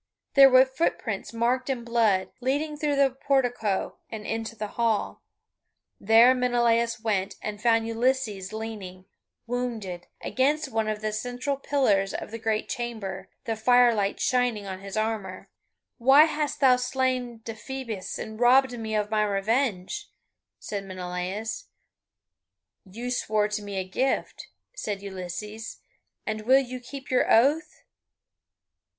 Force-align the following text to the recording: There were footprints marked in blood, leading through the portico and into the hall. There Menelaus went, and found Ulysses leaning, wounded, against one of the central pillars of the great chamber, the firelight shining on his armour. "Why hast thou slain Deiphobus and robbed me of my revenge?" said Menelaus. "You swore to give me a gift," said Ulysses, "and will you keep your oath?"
There 0.33 0.49
were 0.49 0.65
footprints 0.65 1.31
marked 1.31 1.69
in 1.69 1.83
blood, 1.83 2.31
leading 2.39 2.75
through 2.75 2.95
the 2.95 3.11
portico 3.11 3.97
and 4.09 4.25
into 4.25 4.55
the 4.55 4.69
hall. 4.69 5.21
There 5.99 6.33
Menelaus 6.33 6.99
went, 7.01 7.35
and 7.39 7.61
found 7.61 7.85
Ulysses 7.87 8.51
leaning, 8.51 9.05
wounded, 9.45 10.07
against 10.19 10.71
one 10.71 10.87
of 10.87 11.01
the 11.01 11.13
central 11.13 11.55
pillars 11.55 12.15
of 12.15 12.31
the 12.31 12.39
great 12.39 12.67
chamber, 12.67 13.29
the 13.45 13.55
firelight 13.55 14.19
shining 14.19 14.65
on 14.65 14.79
his 14.79 14.97
armour. 14.97 15.49
"Why 15.99 16.23
hast 16.25 16.61
thou 16.61 16.77
slain 16.77 17.41
Deiphobus 17.45 18.17
and 18.17 18.39
robbed 18.39 18.75
me 18.79 18.95
of 18.95 19.11
my 19.11 19.21
revenge?" 19.23 20.09
said 20.57 20.83
Menelaus. 20.83 21.65
"You 22.85 23.11
swore 23.11 23.47
to 23.49 23.57
give 23.57 23.65
me 23.65 23.77
a 23.77 23.83
gift," 23.87 24.47
said 24.75 25.03
Ulysses, 25.03 25.77
"and 26.25 26.47
will 26.47 26.57
you 26.57 26.79
keep 26.79 27.11
your 27.11 27.31
oath?" 27.31 27.83